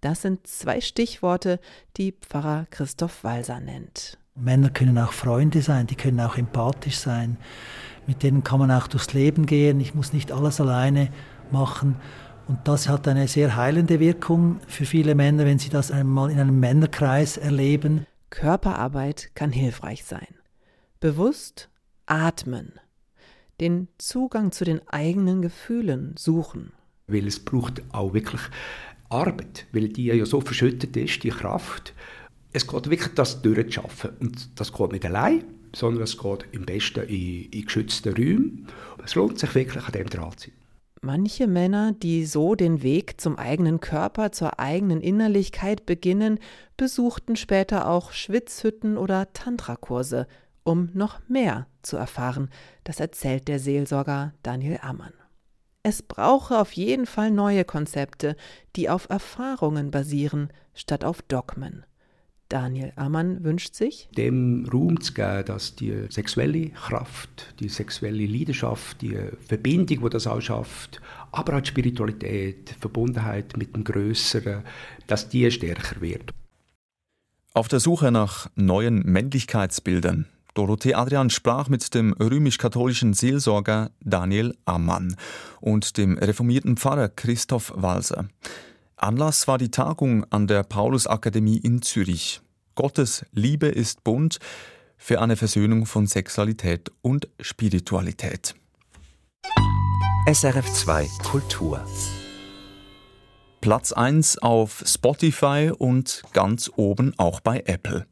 Das 0.05 0.21
sind 0.21 0.45
zwei 0.45 0.81
Stichworte, 0.81 1.59
die 1.97 2.11
Pfarrer 2.11 2.67
Christoph 2.69 3.23
Walser 3.23 3.59
nennt. 3.59 4.19
Männer 4.35 4.69
können 4.69 4.99
auch 4.99 5.13
Freunde 5.13 5.63
sein, 5.63 5.87
die 5.87 5.95
können 5.95 6.19
auch 6.19 6.37
empathisch 6.37 6.99
sein. 6.99 7.37
Mit 8.05 8.21
denen 8.21 8.43
kann 8.43 8.59
man 8.59 8.69
auch 8.69 8.85
durchs 8.85 9.13
Leben 9.13 9.47
gehen. 9.47 9.79
Ich 9.79 9.95
muss 9.95 10.13
nicht 10.13 10.31
alles 10.31 10.61
alleine 10.61 11.09
machen. 11.49 11.95
Und 12.47 12.59
das 12.67 12.87
hat 12.87 13.07
eine 13.07 13.27
sehr 13.27 13.55
heilende 13.55 13.99
Wirkung 13.99 14.59
für 14.67 14.85
viele 14.85 15.15
Männer, 15.15 15.43
wenn 15.43 15.57
sie 15.57 15.69
das 15.69 15.89
einmal 15.89 16.29
in 16.29 16.39
einem 16.39 16.59
Männerkreis 16.59 17.37
erleben. 17.37 18.05
Körperarbeit 18.29 19.31
kann 19.33 19.51
hilfreich 19.51 20.05
sein. 20.05 20.35
Bewusst 20.99 21.71
atmen 22.05 22.73
den 23.59 23.87
Zugang 23.97 24.51
zu 24.51 24.65
den 24.65 24.87
eigenen 24.87 25.41
Gefühlen 25.41 26.13
suchen. 26.15 26.73
Weil 27.07 27.25
es 27.25 27.43
braucht 27.43 27.81
auch 27.91 28.13
wirklich 28.13 28.41
Arbeit, 29.09 29.65
weil 29.71 29.89
die 29.89 30.05
ja 30.05 30.25
so 30.25 30.41
verschüttet 30.41 30.95
ist, 30.97 31.23
die 31.23 31.29
Kraft. 31.29 31.93
Es 32.51 32.67
geht 32.67 32.89
wirklich, 32.89 33.13
das 33.13 33.41
durchzuschaffen. 33.41 34.11
Und 34.19 34.59
das 34.59 34.71
geht 34.71 34.91
nicht 34.91 35.05
allein, 35.05 35.43
sondern 35.75 36.03
es 36.03 36.17
geht 36.17 36.45
am 36.55 36.65
besten 36.65 37.03
in, 37.07 37.49
in 37.51 37.65
geschützten 37.65 38.13
Räumen. 38.13 38.67
Es 39.03 39.15
lohnt 39.15 39.39
sich 39.39 39.53
wirklich, 39.55 39.83
an 39.83 39.91
dem 39.91 40.09
dran 40.09 40.31
zu 40.37 40.49
sein. 40.49 40.57
Manche 41.01 41.45
Männer, 41.45 41.91
die 41.91 42.25
so 42.25 42.55
den 42.55 42.81
Weg 42.81 43.21
zum 43.21 43.37
eigenen 43.37 43.79
Körper, 43.79 44.31
zur 44.31 44.59
eigenen 44.59 45.01
Innerlichkeit 45.01 45.85
beginnen, 45.85 46.39
besuchten 46.77 47.35
später 47.35 47.87
auch 47.87 48.11
Schwitzhütten 48.11 48.97
oder 48.97 49.31
Tantrakurse, 49.31 50.27
um 50.63 50.89
noch 50.93 51.19
mehr 51.27 51.67
zu 51.83 51.95
erfahren, 51.95 52.49
das 52.83 52.99
erzählt 52.99 53.47
der 53.47 53.59
Seelsorger 53.59 54.33
Daniel 54.41 54.79
Ammann. 54.81 55.13
Es 55.87 56.01
brauche 56.01 56.57
auf 56.57 56.71
jeden 56.71 57.05
Fall 57.05 57.29
neue 57.29 57.63
Konzepte, 57.63 58.35
die 58.75 58.89
auf 58.89 59.07
Erfahrungen 59.07 59.91
basieren, 59.91 60.49
statt 60.73 61.05
auf 61.05 61.21
Dogmen. 61.21 61.85
Daniel 62.49 62.91
Ammann 62.95 63.43
wünscht 63.43 63.75
sich, 63.75 64.09
dem 64.17 64.67
Raum 64.73 64.99
zu 64.99 65.13
geben, 65.13 65.45
dass 65.45 65.75
die 65.75 66.07
sexuelle 66.09 66.71
Kraft, 66.71 67.53
die 67.59 67.69
sexuelle 67.69 68.25
Leidenschaft, 68.25 68.99
die 69.03 69.15
Verbindung, 69.47 70.01
die 70.01 70.09
das 70.09 70.25
auch 70.25 70.41
schafft, 70.41 71.01
aber 71.31 71.57
auch 71.57 71.61
die 71.61 71.69
Spiritualität, 71.69 72.75
Verbundenheit 72.79 73.55
mit 73.55 73.75
dem 73.75 73.83
Größeren, 73.83 74.63
dass 75.05 75.29
die 75.29 75.51
stärker 75.51 76.01
wird. 76.01 76.33
Auf 77.53 77.67
der 77.67 77.79
Suche 77.79 78.11
nach 78.11 78.49
neuen 78.55 79.03
Männlichkeitsbildern 79.03 80.25
Dorothee 80.55 80.93
Adrian 80.93 81.29
sprach 81.29 81.67
mit 81.67 81.93
dem 81.93 82.13
römisch-katholischen 82.13 83.13
Seelsorger 83.13 83.91
Daniel 83.99 84.55
Ammann 84.63 85.17
und 85.59 85.97
dem 85.97 86.17
reformierten 86.17 86.77
Pfarrer 86.77 87.09
Christoph 87.09 87.73
Walser. 87.75 88.29
Anlass 88.95 89.49
war 89.49 89.57
die 89.57 89.69
Tagung 89.69 90.25
an 90.31 90.47
der 90.47 90.63
Paulusakademie 90.63 91.57
in 91.57 91.81
Zürich. 91.81 92.41
Gottes 92.73 93.25
Liebe 93.33 93.67
ist 93.67 94.05
bunt 94.05 94.39
für 94.97 95.21
eine 95.21 95.35
Versöhnung 95.35 95.85
von 95.85 96.07
Sexualität 96.07 96.89
und 97.01 97.27
Spiritualität. 97.41 98.55
SRF 100.31 100.71
2 100.71 101.07
Kultur 101.23 101.85
Platz 103.59 103.91
1 103.91 104.37
auf 104.37 104.83
Spotify 104.85 105.71
und 105.77 106.23
ganz 106.31 106.71
oben 106.77 107.13
auch 107.17 107.41
bei 107.41 107.61
Apple. 107.65 108.05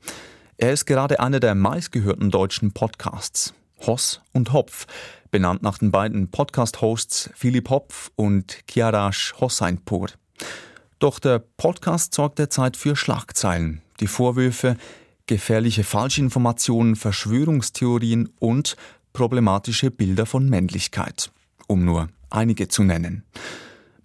Er 0.58 0.72
ist 0.72 0.86
gerade 0.86 1.20
einer 1.20 1.40
der 1.40 1.56
meistgehörten 1.56 2.30
deutschen 2.30 2.74
Podcasts. 2.74 3.54
Hoss 3.86 4.22
und 4.34 4.54
Hopf, 4.54 4.86
benannt 5.32 5.64
nach 5.64 5.80
den 5.80 5.92
beiden 5.92 6.30
Podcast-Hosts 6.30 7.32
Philipp 7.36 7.70
Hopf 7.70 8.12
und 8.16 8.66
Kiarash 8.68 9.34
Hosseinpur. 9.40 10.10
Doch 11.00 11.20
der 11.20 11.40
Podcast 11.40 12.14
sorgt 12.14 12.40
derzeit 12.40 12.78
für 12.78 12.96
Schlagzeilen. 12.96 13.82
Die 14.00 14.08
Vorwürfe, 14.08 14.78
gefährliche 15.26 15.84
Falschinformationen, 15.84 16.96
Verschwörungstheorien 16.96 18.30
und 18.40 18.78
problematische 19.12 19.92
Bilder 19.92 20.26
von 20.26 20.48
Männlichkeit, 20.50 21.32
um 21.68 21.84
nur 21.84 22.10
einige 22.30 22.68
zu 22.68 22.84
nennen. 22.84 23.24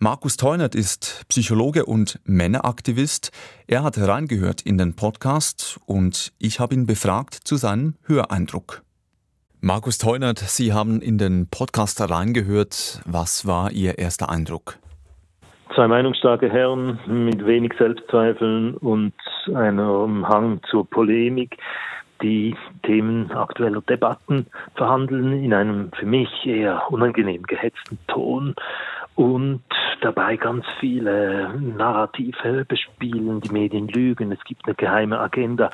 Markus 0.00 0.36
Teunert 0.36 0.76
ist 0.76 1.24
Psychologe 1.28 1.84
und 1.84 2.20
Männeraktivist. 2.24 3.32
Er 3.66 3.82
hat 3.82 3.98
reingehört 3.98 4.62
in 4.62 4.78
den 4.78 4.94
Podcast 4.94 5.80
und 5.86 6.32
ich 6.38 6.60
habe 6.60 6.74
ihn 6.74 6.86
befragt 6.86 7.34
zu 7.34 7.56
seinem 7.56 7.96
Höreindruck. 8.06 8.82
Markus 9.60 9.98
Teunert, 9.98 10.38
Sie 10.38 10.72
haben 10.72 11.00
in 11.02 11.18
den 11.18 11.48
Podcast 11.50 12.00
reingehört. 12.00 13.00
Was 13.06 13.44
war 13.44 13.72
Ihr 13.72 13.98
erster 13.98 14.30
Eindruck? 14.30 14.78
Zwei 15.74 15.88
meinungsstarke 15.88 16.48
Herren 16.48 17.00
mit 17.08 17.44
wenig 17.44 17.72
Selbstzweifeln 17.76 18.76
und 18.76 19.14
einem 19.52 20.28
Hang 20.28 20.60
zur 20.70 20.88
Polemik, 20.88 21.56
die 22.22 22.54
Themen 22.84 23.32
aktueller 23.32 23.80
Debatten 23.80 24.46
verhandeln 24.76 25.42
in 25.42 25.52
einem 25.52 25.90
für 25.90 26.06
mich 26.06 26.46
eher 26.46 26.84
unangenehm 26.90 27.42
gehetzten 27.42 27.98
Ton 28.06 28.54
und 29.18 29.64
dabei 30.00 30.36
ganz 30.36 30.64
viele 30.78 31.52
Narrative 31.58 32.64
bespielen, 32.64 33.40
die 33.40 33.50
Medien 33.50 33.88
lügen, 33.88 34.30
es 34.30 34.38
gibt 34.44 34.64
eine 34.64 34.76
geheime 34.76 35.18
Agenda, 35.18 35.70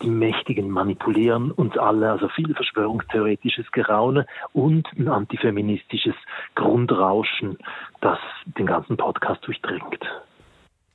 die 0.00 0.10
Mächtigen 0.10 0.70
manipulieren 0.70 1.50
uns 1.50 1.76
alle, 1.76 2.12
also 2.12 2.28
viel 2.28 2.54
verschwörungstheoretisches 2.54 3.66
Geraune 3.72 4.26
und 4.52 4.86
ein 4.96 5.08
antifeministisches 5.08 6.14
Grundrauschen, 6.54 7.58
das 8.00 8.20
den 8.56 8.66
ganzen 8.66 8.96
Podcast 8.96 9.44
durchdringt. 9.44 10.04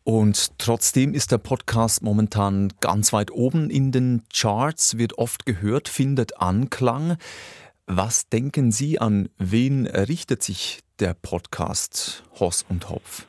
Und 0.05 0.57
trotzdem 0.57 1.13
ist 1.13 1.33
der 1.33 1.37
Podcast 1.37 2.01
momentan 2.01 2.71
ganz 2.79 3.11
weit 3.11 3.29
oben 3.29 3.69
in 3.69 3.91
den 3.91 4.23
Charts, 4.33 4.97
wird 4.97 5.17
oft 5.17 5.45
gehört, 5.45 5.89
findet 5.89 6.39
Anklang. 6.39 7.17
Was 7.91 8.29
denken 8.29 8.69
Sie, 8.71 8.99
an 8.99 9.29
wen 9.39 9.87
richtet 9.87 10.43
sich 10.43 10.81
der 10.99 11.15
Podcast 11.19 12.23
Hoss 12.39 12.63
und 12.69 12.87
Hopf? 12.91 13.25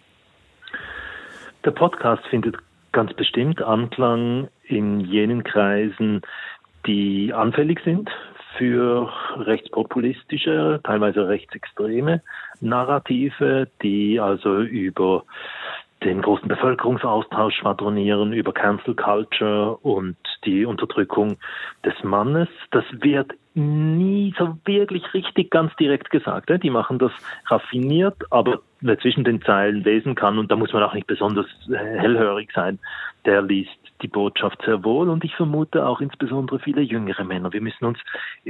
Der 1.64 1.70
Podcast 1.70 2.22
findet 2.26 2.56
ganz 2.92 3.14
bestimmt 3.14 3.62
Anklang 3.62 4.48
in 4.64 5.00
jenen 5.00 5.44
Kreisen, 5.44 6.20
die 6.86 7.32
anfällig 7.32 7.80
sind 7.86 8.10
für 8.58 9.10
rechtspopulistische, 9.38 10.80
teilweise 10.84 11.26
rechtsextreme 11.26 12.22
Narrative, 12.60 13.66
die 13.82 14.20
also 14.20 14.58
über 14.60 15.24
den 16.02 16.23
großen 16.23 16.49
Bevölkerungsaustausch 16.49 17.57
schwadronieren, 17.57 18.33
über 18.33 18.52
Cancel 18.52 18.95
Culture 18.95 19.76
und 19.78 20.16
die 20.45 20.64
Unterdrückung 20.64 21.37
des 21.85 21.95
Mannes. 22.02 22.49
Das 22.71 22.85
wird 22.92 23.33
nie 23.54 24.35
so 24.38 24.57
wirklich 24.64 25.12
richtig 25.12 25.50
ganz 25.50 25.75
direkt 25.76 26.11
gesagt. 26.11 26.50
Die 26.62 26.71
machen 26.71 26.99
das 26.99 27.12
raffiniert, 27.47 28.16
aber 28.30 28.61
wer 28.80 28.99
zwischen 28.99 29.25
den 29.25 29.42
Zeilen 29.42 29.83
lesen 29.83 30.14
kann, 30.14 30.38
und 30.38 30.50
da 30.50 30.57
muss 30.57 30.73
man 30.73 30.83
auch 30.83 30.95
nicht 30.95 31.07
besonders 31.07 31.47
äh, 31.69 31.76
hellhörig 31.76 32.50
sein, 32.54 32.78
der 33.25 33.42
liest 33.42 33.71
die 34.02 34.09
Botschaft 34.09 34.62
sehr 34.64 34.85
wohl 34.85 35.09
und 35.09 35.25
ich 35.25 35.35
vermute 35.35 35.87
auch 35.87 36.00
insbesondere 36.00 36.59
viele 36.59 36.80
jüngere 36.80 37.25
Männer. 37.25 37.52
Wir 37.52 37.61
müssen 37.61 37.85
uns 37.85 37.99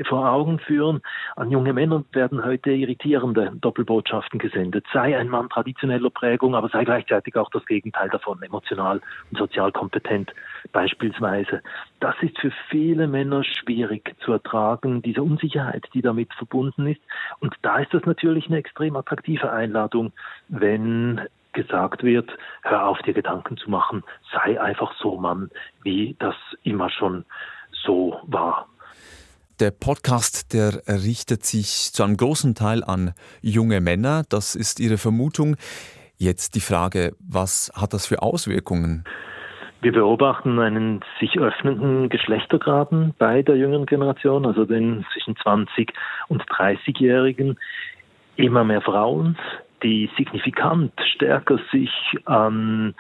vor 0.09 0.31
Augen 0.31 0.59
führen, 0.59 1.03
an 1.37 1.51
junge 1.51 1.73
Männer 1.73 2.05
werden 2.13 2.45
heute 2.45 2.71
irritierende 2.71 3.53
Doppelbotschaften 3.61 4.39
gesendet. 4.39 4.87
Sei 4.93 5.17
ein 5.17 5.29
Mann 5.29 5.49
traditioneller 5.49 6.11
Prägung, 6.11 6.55
aber 6.55 6.69
sei 6.69 6.85
gleichzeitig 6.85 7.37
auch 7.37 7.51
das 7.51 7.65
Gegenteil 7.67 8.09
davon, 8.09 8.43
emotional 8.43 9.01
und 9.31 9.39
sozial 9.39 9.73
kompetent 9.73 10.33
beispielsweise. 10.73 11.63
Das 12.01 12.15
ist 12.21 12.39
für 12.39 12.53
viele 12.69 13.07
Männer 13.07 13.45
schwierig 13.45 14.15
zu 14.25 14.33
ertragen, 14.33 15.03
diese 15.03 15.23
Unsicherheit, 15.23 15.87
die 15.95 16.03
damit 16.03 16.33
verbunden 16.35 16.87
ist. 16.87 17.01
Und 17.41 17.55
da 17.63 17.79
ist 17.79 17.93
das 17.93 18.05
natürlich 18.07 18.47
eine 18.47 18.59
extrem 18.59 18.97
attraktive 18.97 19.51
Einladung, 19.51 20.13
wenn 20.49 21.21
gesagt 21.53 22.03
wird, 22.03 22.31
hör 22.63 22.87
auf 22.87 22.99
dir 23.03 23.15
Gedanken 23.15 23.57
zu 23.57 23.71
machen, 23.71 24.03
sei 24.33 24.61
einfach 24.61 24.93
so 25.01 25.17
Mann, 25.17 25.51
wie 25.83 26.17
das 26.19 26.37
immer 26.63 26.91
schon 26.91 27.25
so 27.85 28.19
war. 28.25 28.69
Der 29.61 29.71
Podcast, 29.71 30.55
der 30.55 30.83
richtet 30.87 31.45
sich 31.45 31.93
zu 31.93 32.03
einem 32.03 32.17
großen 32.17 32.55
Teil 32.55 32.83
an 32.83 33.13
junge 33.43 33.81
Männer, 33.81 34.23
das 34.29 34.55
ist 34.55 34.81
Ihre 34.81 34.97
Vermutung. 34.97 35.57
Jetzt 36.17 36.55
die 36.55 36.61
Frage, 36.61 37.15
was 37.19 37.71
hat 37.75 37.93
das 37.93 38.07
für 38.07 38.23
Auswirkungen? 38.23 39.05
Wir 39.83 39.93
beobachten 39.93 40.59
einen 40.59 41.01
sich 41.19 41.39
öffnenden 41.39 42.11
Geschlechtergraben 42.11 43.15
bei 43.19 43.43
der 43.43 43.57
jüngeren 43.57 43.87
Generation, 43.87 44.45
also 44.45 44.67
den 44.67 45.07
zwischen 45.13 45.37
20 45.37 45.93
und 46.29 46.43
30-Jährigen. 46.45 47.59
Immer 48.37 48.65
mehr 48.65 48.83
Frauen, 48.83 49.39
die 49.83 50.09
signifikant 50.17 50.93
stärker 51.15 51.59
sich 51.73 51.91
an 52.25 52.95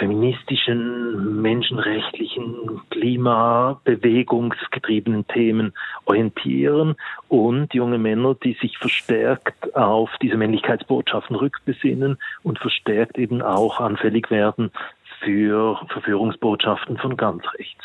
feministischen, 0.00 1.40
menschenrechtlichen, 1.42 2.80
klimabewegungsgetriebenen 2.90 5.28
Themen 5.28 5.72
orientieren 6.06 6.96
und 7.28 7.72
junge 7.74 7.98
Männer, 7.98 8.34
die 8.34 8.56
sich 8.60 8.78
verstärkt 8.78 9.76
auf 9.76 10.08
diese 10.22 10.38
Männlichkeitsbotschaften 10.38 11.36
rückbesinnen 11.36 12.16
und 12.42 12.58
verstärkt 12.58 13.18
eben 13.18 13.42
auch 13.42 13.78
anfällig 13.78 14.30
werden 14.30 14.72
für 15.20 15.78
Verführungsbotschaften 15.88 16.96
von 16.96 17.18
ganz 17.18 17.42
rechts. 17.58 17.84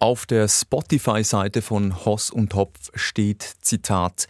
Auf 0.00 0.26
der 0.26 0.46
Spotify-Seite 0.46 1.60
von 1.62 2.04
Hoss 2.04 2.30
und 2.30 2.54
Hopf 2.54 2.90
steht 2.94 3.42
Zitat 3.42 4.28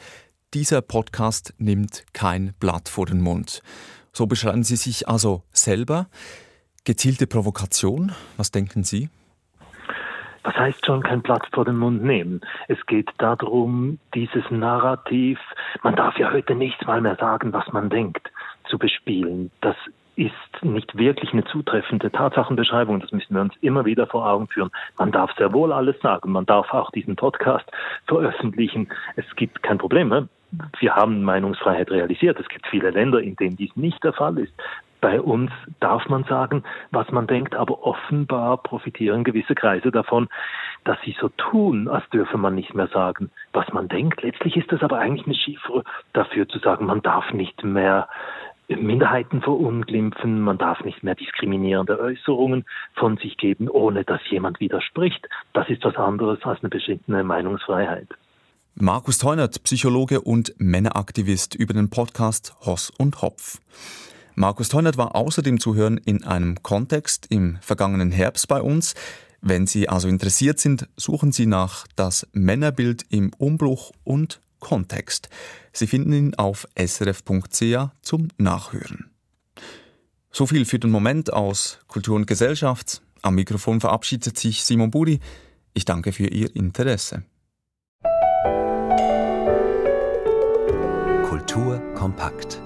dieser 0.55 0.81
Podcast 0.81 1.55
nimmt 1.59 2.05
kein 2.15 2.55
Blatt 2.59 2.89
vor 2.89 3.07
den 3.07 3.21
Mund. 3.21 3.63
So 4.13 4.27
beschreiben 4.27 4.63
Sie 4.63 4.77
sich 4.77 5.07
also 5.09 5.43
selber. 5.53 6.07
Gezielte 6.85 7.27
Provokation, 7.27 8.13
was 8.39 8.51
denken 8.51 8.83
Sie? 8.83 9.11
Was 10.45 10.55
heißt 10.55 10.87
schon 10.87 11.03
kein 11.03 11.21
Blatt 11.21 11.47
vor 11.53 11.67
den 11.67 11.77
Mund 11.77 12.03
nehmen? 12.03 12.41
Es 12.69 12.79
geht 12.87 13.11
darum, 13.19 13.99
dieses 14.15 14.45
Narrativ, 14.51 15.39
man 15.83 15.95
darf 15.95 16.17
ja 16.19 16.33
heute 16.33 16.55
nichts 16.55 16.87
mal 16.87 17.03
mehr 17.03 17.17
sagen, 17.17 17.53
was 17.53 17.71
man 17.73 17.91
denkt, 17.91 18.31
zu 18.71 18.79
bespielen. 18.79 19.51
Das 19.61 19.77
ist 20.17 20.33
nicht 20.63 20.97
wirklich 20.97 21.33
eine 21.33 21.45
zutreffende 21.45 22.11
Tatsachenbeschreibung. 22.11 23.01
Das 23.01 23.13
müssen 23.13 23.35
wir 23.35 23.43
uns 23.43 23.55
immer 23.61 23.85
wieder 23.85 24.07
vor 24.07 24.27
Augen 24.27 24.49
führen. 24.49 24.71
Man 24.99 25.13
darf 25.13 25.31
sehr 25.37 25.53
wohl 25.53 25.73
alles 25.73 26.01
sagen. 26.01 26.33
Man 26.33 26.47
darf 26.47 26.73
auch 26.73 26.91
diesen 26.91 27.17
Podcast 27.17 27.71
veröffentlichen. 28.07 28.89
Es 29.17 29.27
gibt 29.37 29.63
kein 29.63 29.79
Problem. 29.79 30.09
Ne? 30.09 30.29
Wir 30.79 30.95
haben 30.95 31.23
Meinungsfreiheit 31.23 31.91
realisiert. 31.91 32.39
Es 32.41 32.49
gibt 32.49 32.67
viele 32.67 32.91
Länder, 32.91 33.21
in 33.21 33.37
denen 33.37 33.57
dies 33.57 33.75
nicht 33.77 34.03
der 34.03 34.13
Fall 34.13 34.39
ist. 34.39 34.53
Bei 35.01 35.21
uns 35.21 35.53
darf 35.79 36.09
man 36.09 36.25
sagen, 36.25 36.65
was 36.91 37.11
man 37.13 37.29
denkt, 37.29 37.55
aber 37.55 37.85
offenbar 37.85 38.57
profitieren 38.57 39.23
gewisse 39.23 39.55
Kreise 39.55 39.93
davon, 39.93 40.29
dass 40.85 40.99
sie 41.05 41.15
so 41.21 41.29
tun, 41.29 41.87
als 41.87 42.09
dürfe 42.11 42.37
man 42.37 42.57
nicht 42.57 42.75
mehr 42.75 42.89
sagen, 42.89 43.31
was 43.53 43.73
man 43.73 43.89
denkt. 43.89 44.23
Letztlich 44.23 44.57
ist 44.57 44.73
das 44.73 44.83
aber 44.83 44.99
eigentlich 44.99 45.27
eine 45.27 45.37
Chiffre 45.37 45.85
dafür 46.15 46.49
zu 46.49 46.59
sagen, 46.59 46.87
man 46.87 47.03
darf 47.03 47.33
nicht 47.33 47.63
mehr 47.63 48.09
Minderheiten 48.69 49.41
verunglimpfen, 49.41 50.41
man 50.41 50.59
darf 50.59 50.85
nicht 50.85 51.03
mehr 51.03 51.15
diskriminierende 51.15 51.99
Äußerungen 51.99 52.65
von 52.95 53.17
sich 53.17 53.37
geben, 53.37 53.69
ohne 53.69 54.05
dass 54.05 54.21
jemand 54.31 54.61
widerspricht. 54.61 55.27
Das 55.53 55.69
ist 55.71 55.85
was 55.85 55.97
anderes 55.97 56.43
als 56.45 56.61
eine 56.61 56.71
beschnittene 56.71 57.23
Meinungsfreiheit. 57.23 58.09
Markus 58.81 59.19
Teunert, 59.19 59.65
Psychologe 59.65 60.21
und 60.21 60.55
Männeraktivist 60.59 61.57
über 61.57 61.75
den 61.75 61.91
Podcast 61.91 62.55
Hoss 62.61 62.93
und 62.97 63.23
Hopf. 63.23 63.59
Markus 64.37 64.69
Teunert 64.69 64.97
war 64.97 65.17
außerdem 65.17 65.59
zu 65.59 65.75
hören 65.75 65.99
in 65.99 66.23
einem 66.23 66.63
Kontext 66.63 67.27
im 67.29 67.59
vergangenen 67.61 68.13
Herbst 68.13 68.47
bei 68.47 68.63
uns. 68.63 68.95
Wenn 69.41 69.67
Sie 69.67 69.89
also 69.89 70.07
interessiert 70.07 70.61
sind, 70.61 70.89
suchen 70.97 71.33
Sie 71.33 71.47
nach 71.47 71.89
das 71.97 72.29
Männerbild 72.31 73.05
im 73.09 73.33
Umbruch 73.37 73.91
und 74.05 74.41
Kontext. 74.61 75.29
Sie 75.73 75.89
finden 75.89 76.13
ihn 76.13 76.35
auf 76.37 76.69
srf.ch 76.79 77.91
zum 78.01 78.29
Nachhören. 78.39 79.11
So 80.31 80.47
viel 80.47 80.65
für 80.65 80.79
den 80.79 80.91
Moment 80.91 81.33
aus 81.33 81.81
Kultur 81.89 82.15
und 82.15 82.29
Gesellschaft. 82.29 83.03
Am 83.23 83.35
Mikrofon 83.35 83.81
verabschiedet 83.81 84.39
sich 84.39 84.65
Simon 84.65 84.93
Buri. 84.93 85.19
Ich 85.75 85.85
danke 85.85 86.13
für 86.13 86.29
Ihr 86.29 86.55
Interesse. 86.55 87.25
Kultur 91.49 91.81
kompakt. 91.95 92.61